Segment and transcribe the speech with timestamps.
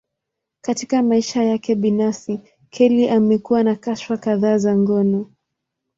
[0.61, 5.29] Katika maisha yake binafsi, Kelly amekuwa na kashfa kadhaa za ngono.